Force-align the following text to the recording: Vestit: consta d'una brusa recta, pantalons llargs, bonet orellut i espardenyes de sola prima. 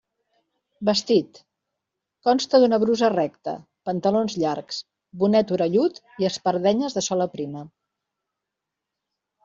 Vestit: 0.87 1.41
consta 2.29 2.61
d'una 2.63 2.79
brusa 2.85 3.11
recta, 3.15 3.55
pantalons 3.91 4.39
llargs, 4.47 4.81
bonet 5.25 5.57
orellut 5.59 6.03
i 6.25 6.31
espardenyes 6.35 7.01
de 7.01 7.09
sola 7.13 7.33
prima. 7.39 7.67